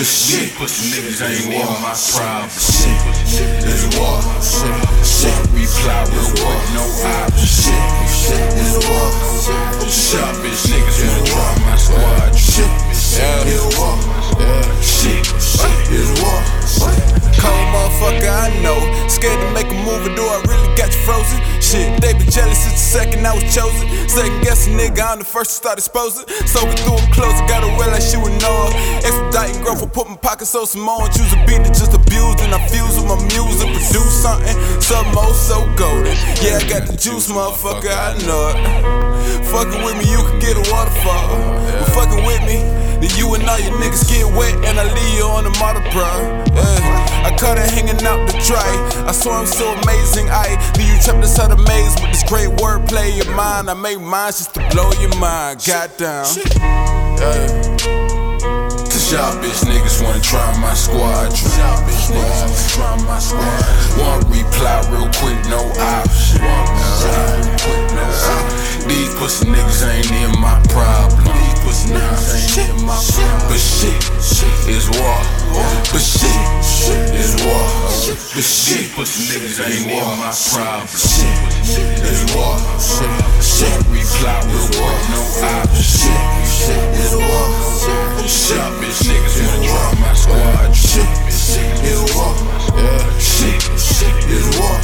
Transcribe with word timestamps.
Shit, 0.00 0.56
niggas 0.56 1.20
ain't 1.20 1.52
in 1.52 1.60
my 1.84 1.92
problem. 1.92 2.48
Shit, 2.48 2.96
is 3.68 3.84
war. 4.00 4.16
Shit, 5.04 5.36
reply 5.52 6.08
real 6.08 6.24
quick, 6.40 6.60
no 6.72 6.88
option. 7.04 7.76
Shit, 8.08 8.40
is 8.56 8.80
war. 8.88 9.12
Shop 9.92 10.32
bitch 10.40 10.72
niggas 10.72 11.04
wanna 11.04 11.26
try 11.28 11.52
my 11.68 11.76
squad. 11.76 12.32
Shit, 12.32 12.64
is 13.44 13.60
war. 13.76 13.92
Shit, 14.80 15.20
is 15.92 16.08
war. 16.22 16.40
Cold 17.36 17.66
motherfucker, 17.68 18.24
I 18.24 18.56
know. 18.64 18.80
Scared 19.06 19.38
to 19.38 19.52
make 19.52 19.68
a 19.68 19.74
move, 19.84 20.06
or 20.06 20.16
do 20.16 20.24
I 20.24 20.40
really 20.48 20.76
got 20.78 20.88
you 20.88 21.00
frozen? 21.04 21.36
Shit, 21.60 22.00
they 22.00 22.14
been 22.14 22.30
jealous 22.30 22.56
since 22.56 22.72
the 22.72 23.04
second 23.04 23.26
I 23.26 23.34
was 23.34 23.44
chosen. 23.54 23.86
Second 24.08 24.40
guess 24.42 24.66
nigga, 24.66 25.12
I'm 25.12 25.18
the 25.18 25.26
first 25.26 25.50
to 25.50 25.56
start 25.56 25.76
exposing. 25.76 26.26
So 26.48 26.64
we 26.64 26.72
threw 26.80 26.96
him 26.96 27.12
close, 27.12 27.38
got 27.44 27.60
like 27.60 28.00
she 28.00 28.08
would 28.08 28.09
know. 28.09 28.09
Expediting 29.40 29.64
growth, 29.64 29.82
I 29.82 29.86
put 29.86 30.08
my 30.08 30.16
pockets 30.16 30.50
so 30.50 30.64
Simone. 30.66 31.08
Choose 31.16 31.32
a 31.32 31.40
beat 31.48 31.64
that 31.64 31.72
just 31.72 31.96
abused, 31.96 32.40
and 32.44 32.52
I 32.52 32.60
fuse 32.68 33.00
with 33.00 33.08
my 33.08 33.16
music. 33.32 33.72
Produce 33.72 34.12
something, 34.20 34.52
something 34.84 35.16
oh 35.16 35.32
so 35.32 35.64
golden. 35.80 36.12
Yeah, 36.44 36.60
I 36.60 36.64
got 36.68 36.84
the 36.84 36.92
juice, 36.92 37.32
motherfucker, 37.32 37.88
I 37.88 38.20
know 38.28 38.52
it. 38.52 38.60
Fucking 39.48 39.80
with 39.80 39.96
me, 39.96 40.12
you 40.12 40.20
can 40.28 40.38
get 40.44 40.60
a 40.60 40.64
waterfall. 40.68 41.40
But 41.72 41.88
fucking 41.96 42.20
with 42.28 42.42
me, 42.44 42.60
then 43.00 43.08
you 43.16 43.32
and 43.32 43.48
all 43.48 43.56
your 43.56 43.72
niggas 43.80 44.04
get 44.12 44.28
wet, 44.36 44.52
and 44.68 44.76
I 44.76 44.84
leave 44.92 45.16
you 45.16 45.24
on 45.24 45.48
the 45.48 45.54
martyr 45.56 45.84
prime. 45.88 46.44
Yeah. 46.52 47.24
I 47.24 47.32
cut 47.32 47.56
her 47.56 47.64
hanging 47.64 47.96
out 48.04 48.28
the 48.28 48.36
dry. 48.44 48.68
I 49.08 49.12
swear 49.12 49.40
I'm 49.40 49.48
so 49.48 49.72
amazing. 49.80 50.28
I 50.28 50.52
leave 50.76 50.92
you 50.92 51.00
trapped 51.00 51.24
inside 51.24 51.48
a 51.48 51.56
maze 51.64 51.96
with 51.96 52.12
this 52.12 52.28
great 52.28 52.52
wordplay 52.60 53.16
of 53.24 53.28
mine. 53.32 53.72
I 53.72 53.74
make 53.74 54.00
mine 54.00 54.36
just 54.36 54.52
to 54.54 54.60
blow 54.68 54.92
your 55.00 55.16
mind. 55.16 55.64
Goddamn. 55.64 56.28
Yeah. 57.16 58.09
Shop 59.10 59.42
bitch 59.42 59.66
niggas 59.66 59.98
wanna 60.06 60.20
try 60.22 60.38
my 60.62 60.72
squad. 60.72 61.34
Shop 61.34 61.82
bitch 61.82 62.14
niggas 62.14 62.46
wanna 62.46 62.70
try 62.70 62.94
my 63.10 63.18
squad. 63.18 63.42
Want 63.98 64.22
reply 64.30 64.86
real 64.86 65.10
quick, 65.18 65.34
no 65.50 65.66
option. 65.82 66.38
Quick, 66.38 67.90
no 67.90 68.06
option. 68.06 68.86
These 68.86 69.10
pussy 69.18 69.50
niggas 69.50 69.82
ain't 69.82 70.06
in 70.14 70.30
my 70.38 70.62
problem. 70.70 71.26
These 71.26 71.58
pussy 71.66 71.90
niggas 71.90 72.38
ain't 72.38 72.70
in 72.70 72.86
my 72.86 72.94
problem. 72.94 73.50
But 73.50 73.58
shit 73.58 73.98
is 74.70 74.86
war. 74.94 75.18
But 75.90 76.06
shit 76.06 76.30
is 77.10 77.34
war. 77.42 77.66
But 78.30 78.46
shit 78.46 78.94
pussy 78.94 79.26
niggas 79.26 79.58
ain't 79.58 79.90
in 79.90 80.06
my 80.22 80.30
problem. 80.54 80.86
Shit 80.86 81.98
is 82.06 82.22
war. 82.30 82.54
Shit 83.42 83.74
reply 83.90 84.38
real 84.46 84.70
quick, 84.70 85.02
no 85.10 85.20
option. 85.58 86.14
Shit 86.46 86.78
is 86.94 87.10
war. 87.18 87.50
Bitch 88.22 88.79
niggas 89.06 89.36
wanna 89.46 89.68
try 89.68 89.92
my 90.00 90.12
squad. 90.14 90.74
Shit 90.74 91.08
is 91.84 92.00
war. 92.14 92.34
Shit 93.18 93.60
is 94.28 94.46
war. 94.58 94.76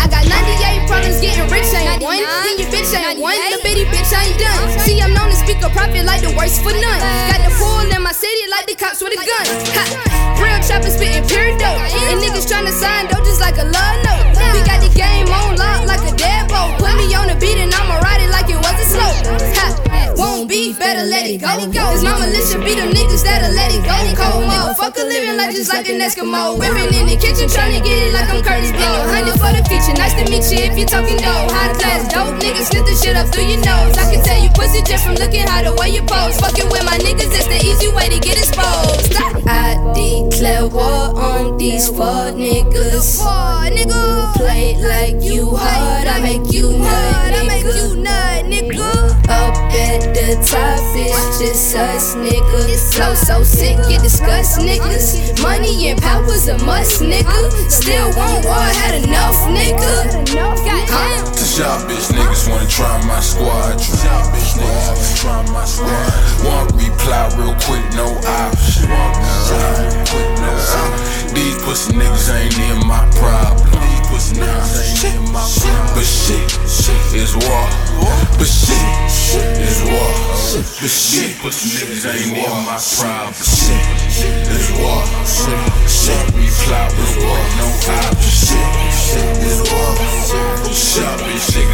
I 0.00 0.08
got 0.08 0.24
98 0.26 0.88
problems 0.88 1.20
getting 1.20 1.48
rich, 1.52 1.70
ain't 1.74 2.02
one. 2.02 2.18
Then 2.18 2.58
your 2.58 2.68
bitch 2.72 2.92
ain't 2.92 3.20
one. 3.20 3.36
The 3.52 3.60
bitty 3.62 3.84
bitch 3.86 4.12
ain't 4.12 4.38
done. 4.38 4.78
See, 4.80 5.00
I'm 5.00 5.14
known 5.14 5.30
to 5.30 5.36
speak 5.36 5.62
a 5.62 5.70
profit 5.70 6.04
like 6.04 6.22
the 6.22 6.34
worst 6.36 6.62
for 6.62 6.72
none. 6.72 7.02
Got 7.30 7.40
the 7.46 7.52
pool 7.56 7.86
in 7.86 8.02
my 8.02 8.12
city 8.12 8.48
like 8.50 8.66
the 8.66 8.74
cops 8.74 9.00
with 9.02 9.12
a 9.12 9.20
gun. 9.22 9.46
Ha. 9.76 9.84
Real 10.42 10.58
choppers 10.66 10.94
spitting 10.94 11.24
pure 11.28 11.56
dope. 11.58 11.78
Won't 20.72 20.80
better 20.80 21.04
let 21.04 21.28
it 21.28 21.36
go. 21.36 21.52
Cause 21.84 22.00
my 22.00 22.16
militia 22.16 22.56
be 22.64 22.72
them 22.72 22.88
niggas 22.96 23.20
that'll 23.20 23.52
let 23.52 23.68
it 23.76 23.84
go. 23.84 23.92
Cold 24.16 24.48
motherfucker 24.48 25.04
living 25.04 25.36
life 25.36 25.52
just 25.52 25.68
like 25.68 25.84
an 25.92 26.00
Eskimo. 26.00 26.56
Whipping 26.56 26.96
in 26.96 27.12
the 27.12 27.16
kitchen 27.20 27.44
trying 27.44 27.76
to 27.76 27.80
get 27.84 27.92
it 27.92 28.16
like 28.16 28.24
I'm 28.32 28.40
Kurtis 28.40 28.72
Blow. 28.72 29.04
Hundred 29.12 29.36
for 29.36 29.52
the 29.52 29.60
feature, 29.68 29.92
nice 30.00 30.16
to 30.16 30.24
meet 30.32 30.48
you 30.48 30.64
if 30.64 30.72
you're 30.80 30.88
talking 30.88 31.20
dough. 31.20 31.52
High 31.52 31.76
class 31.76 32.08
dope 32.08 32.40
niggas 32.40 32.72
slip 32.72 32.88
the 32.88 32.96
shit 32.96 33.20
up 33.20 33.28
through 33.28 33.52
your 33.52 33.60
nose. 33.60 34.00
I 34.00 34.16
can 34.16 34.24
tell 34.24 34.40
you 34.40 34.48
pussy 34.56 34.80
just 34.80 35.04
from 35.04 35.20
looking 35.20 35.44
how 35.44 35.60
the 35.60 35.76
way 35.76 35.92
you 35.92 36.00
pose. 36.08 36.40
Fucking 36.40 36.72
with 36.72 36.84
my 36.88 36.96
niggas, 37.04 37.28
that's 37.28 37.52
the 37.52 37.60
easy 37.60 37.92
way 37.92 38.08
to 38.08 38.16
get 38.16 38.40
exposed. 38.40 39.12
I 39.44 39.76
declare 39.92 40.72
war 40.72 41.12
on 41.20 41.60
these 41.60 41.92
fuck 41.92 42.32
niggas. 42.32 43.20
Play 44.40 44.80
like 44.80 45.20
you 45.20 45.52
hard, 45.52 46.08
I 46.08 46.16
make 46.24 46.48
you 46.48 46.72
nut, 46.72 47.36
I 47.36 47.44
make 47.44 47.68
you 47.68 48.00
nut, 48.00 48.08
nigga. 48.08 48.21
At 49.82 50.14
the 50.14 50.38
top, 50.46 50.78
it's 50.94 51.38
just 51.40 51.74
us, 51.76 52.14
nigga. 52.14 52.60
Flow 52.94 53.14
so 53.14 53.42
sick, 53.42 53.76
you 53.90 53.98
disgust 53.98 54.60
niggas. 54.60 55.42
Money 55.42 55.88
and 55.88 56.00
power's 56.00 56.46
a 56.48 56.56
must, 56.64 57.02
nigga. 57.02 57.50
Still 57.70 58.10
won't 58.16 58.44
war, 58.44 58.54
had 58.54 59.02
enough, 59.02 59.34
nigga. 59.50 59.61
War. 80.54 80.62
But 80.80 80.90
shit 80.90 81.38
pussy 81.40 81.68
niggas 81.80 82.04
ain't 82.12 82.36
in 82.36 82.64
my 82.66 82.76
problem. 82.76 83.32
Shit 83.32 83.80
is 84.52 84.68
war. 84.76 85.00
Shit 85.88 86.26
reply 86.36 86.88
real 86.92 87.08
quick, 87.16 87.48
no 87.56 87.68
option. 87.96 88.66
Shit 88.92 89.32
is 89.48 89.60
war. 89.72 89.92
Shop 90.72 91.20
bitch 91.24 91.48
niggas 91.56 91.71